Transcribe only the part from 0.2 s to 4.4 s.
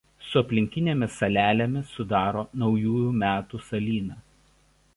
Su aplinkinėmis salelėmis sudaro Naujųjų Metų salyną.